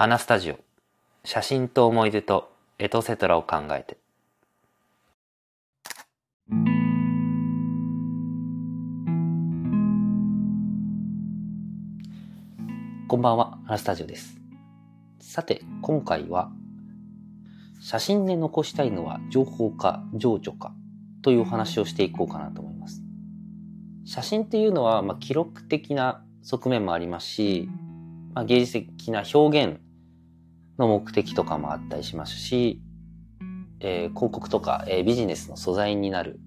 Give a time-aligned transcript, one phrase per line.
[0.00, 0.60] 花スタジオ。
[1.24, 3.98] 写真と思い出とエトセトラを考えて。
[13.08, 14.38] こんばんは花スタジオです。
[15.18, 16.52] さて今回は
[17.80, 20.72] 写真で残したいのは情報か情緒か
[21.22, 23.02] というお話をしていこうかなと思います。
[24.04, 27.68] 写真っていうのは、まあ、記録的な側面もありますし、
[28.32, 29.80] まあ、芸術的な表現
[30.78, 32.80] の目的とかもあったりしますし、
[33.80, 36.40] えー、広告とか、えー、ビジネスの素材になる、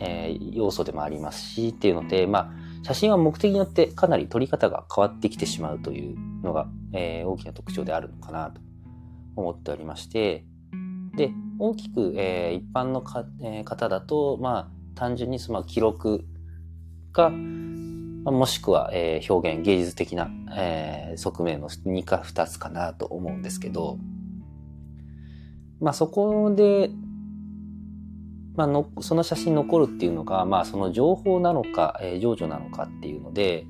[0.00, 8.60] えー、要素でもありますしっていうので、まあ、写真は目的によってかなり撮り方が変わってきてしまうというのが、え、大きな特徴であるのかなと
[9.36, 10.44] 思っておりまして、
[11.16, 16.24] で、大きく、え、一般のか、え、方だと、まあ、単純にその記録
[17.12, 17.30] が、
[18.30, 23.98] もしくは、えー、表現、芸術的な、えー、側面の2か2つかなと思うんですけど、
[25.80, 26.90] まあそこで、
[28.56, 33.66] まあの、その写真残るっていうのが、まあその情報なのか、えー、情緒なのかっていうので、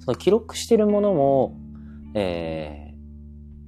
[0.00, 1.56] その記録してるものも、
[2.14, 2.94] え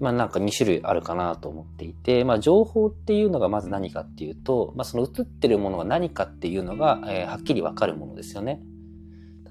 [0.00, 8.60] ー、まあなんか2種類あるかなと思っていて、まあ情報っていうのがまず何かっていうと、まあその写ってるものが何かっていうのが、えー、はっきりわかるものですよね。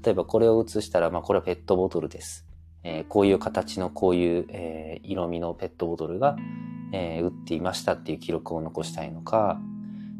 [0.03, 2.45] 例えばこれを写したら、まあ、これはペットボトルです。
[2.83, 6.35] えー、こういう形のこういう、えー、色味のペットボトルが、
[6.91, 9.61] えー、売っていましたっていう記録を残したいのか、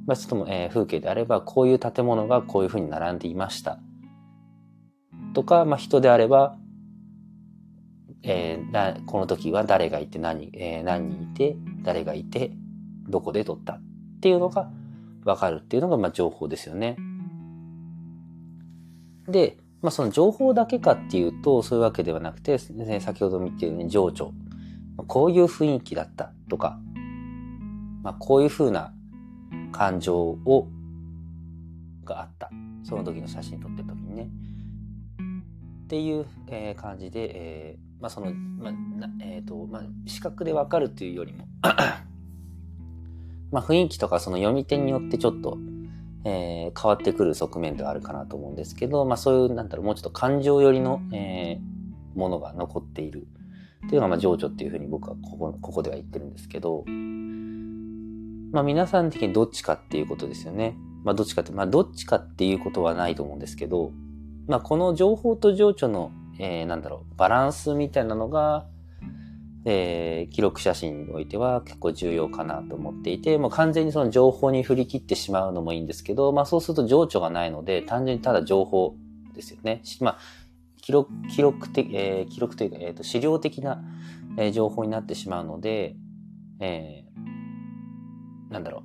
[0.06, 3.80] まあ、ちょっとも、えー、風景であればこういう建物がこういうふうに並んでいました。
[5.34, 6.58] とか、まあ、人であれば、
[8.22, 12.52] えー、この時は誰がいて何,、えー、何人いて誰がいて
[13.10, 13.82] どこで撮ったっ
[14.22, 14.72] ていうのが
[15.26, 16.96] 分かるっていうのが、まあ、情報ですよね。
[19.28, 24.34] で、まあその情報だけかっていうとそういうわけではなくて、ね、先ほど見てるように情緒。
[25.08, 26.80] こういう雰囲気だったとか、
[28.02, 28.94] まあこういうふうな
[29.74, 30.68] 感情を、
[32.06, 32.50] があった。
[32.84, 34.30] その時の写真撮ってる時にね。
[35.86, 38.74] っていう、えー、感じで、えー、まあその、まあ、
[39.20, 41.46] えっ、ー、と、まあ視覚でわかるというよりも
[43.52, 45.58] まあ雰囲気とかその読み手によってちょっと、
[46.26, 53.28] えー、変わってくる側面ではあるかなと思うんですけど、まあそういう、なんだろう、もうちょっと感情寄りの、えー、ものが残っている
[53.86, 56.86] っていうのが、まあ情緒っていうふうに僕はここ、ここでは言ってるんですけど、
[58.52, 60.78] まあ皆さん的にどっちかっていうことですよね。
[61.04, 63.92] まあどっちかって、まあどっちかっていうことはないと思うんですけど、
[64.48, 68.66] まあこの情報と情緒の、えー、なんだろう、バランスみたいなのが、
[69.66, 78.96] えー、記録写真においては結構重要かなと思っていて、もう完全にその情報に振り切ってしまうのもいいんですけど、まあそうすると情緒がないので、単純にただ情報
[79.34, 79.82] ですよね。
[80.02, 80.18] まあ、
[80.82, 83.82] 記録、記録的、えー、記録というか、えっ、ー、と、資料的な、
[84.38, 85.96] えー、情報になってしまうので、
[86.60, 88.84] えー、なんだろ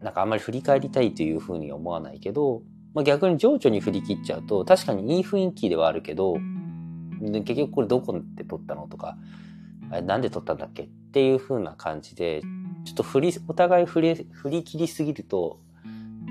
[0.00, 0.04] う。
[0.04, 6.36] なんかあんまり振り返りたいというふうに思わないけど、まあ逆に情緒に振り切っちゃうと、確かにいい雰囲気ではあるけど、
[7.20, 9.16] 結局これどこで撮ったのとか、
[10.00, 10.84] なんで撮ったんだっけ？
[10.84, 12.40] っていう風な感じで、
[12.84, 15.60] ちょっと振り、お互い振り、振り切りすぎると、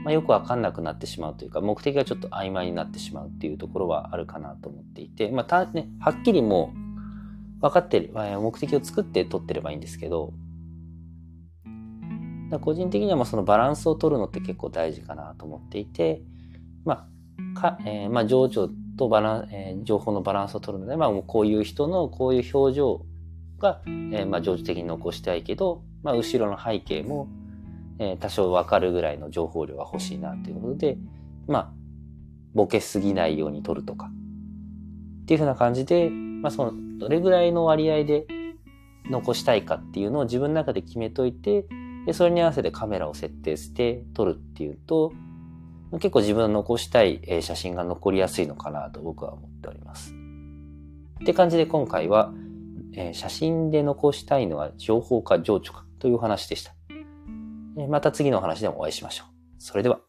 [0.04, 10.34] まあ、よくわかんなくなってしまうというか、目的がちょっと曖昧になってしまうっていうところはあるかなと思っていて、まあ、た、ね、はっきりもう、分かってる、目的を作って撮ってればいいんですけど、
[12.62, 16.24] 個人的にはまあそのバランスを取るのって結構大事かなと思っていて、
[16.84, 17.08] ま
[17.56, 23.06] あ、か、えー、まあ、情緒とバラン、えー、情報のバランスを取るので、まあ、こういう人のこういう表情
[23.62, 27.30] が、えー、まあ、情緒的に残したいけど、まあ、後ろの背景も、
[28.00, 30.98] えー、多少わかるぐらいの情報量が欲しいなということで、
[31.48, 31.74] まあ、
[32.54, 34.10] ボケすぎないように撮るとか、
[35.22, 38.26] っていうふうな感じで、まあ、その、どれぐらいの割合で
[39.10, 41.66] 残したいかっていうのを自分の中で決めといて、
[42.06, 45.14] で、それに合わせてカメラを設定して撮るっていうと、
[45.94, 50.16] 結構自分の残したい写真が残りやすいのかなと僕は思っております。
[51.22, 52.34] って感じで今回は、
[52.94, 56.74] えー、写真で残したいのは情報か情緒かという話でした。
[57.88, 59.34] また次の話でもお会いしましょう。
[59.58, 60.00] それでは。